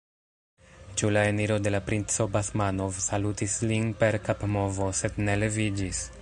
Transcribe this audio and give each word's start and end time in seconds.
Ĉu 1.01 1.09
la 1.17 1.25
eniro 1.33 1.57
de 1.67 1.73
la 1.75 1.81
princo 1.89 2.27
Basmanov 2.37 2.97
salutis 3.09 3.59
lin 3.73 3.87
per 4.01 4.19
kapmovo, 4.31 4.89
sed 5.03 5.23
ne 5.29 5.39
leviĝis. 5.45 6.03